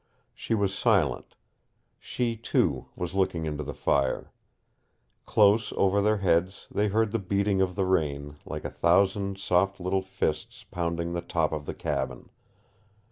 She 0.33 0.55
was 0.55 0.73
silent. 0.75 1.35
She, 1.99 2.35
too, 2.35 2.87
was 2.95 3.13
looking 3.13 3.45
into 3.45 3.63
the 3.63 3.71
fire. 3.75 4.31
Close 5.27 5.71
over 5.73 6.01
their 6.01 6.17
heads 6.17 6.65
they 6.71 6.87
heard 6.87 7.11
the 7.11 7.19
beating 7.19 7.61
of 7.61 7.75
the 7.75 7.85
rain, 7.85 8.37
like 8.43 8.65
a 8.65 8.71
thousand 8.71 9.37
soft 9.37 9.79
little 9.79 10.01
fists 10.01 10.63
pounding 10.63 11.13
the 11.13 11.21
top 11.21 11.51
of 11.51 11.67
the 11.67 11.75
cabin. 11.75 12.29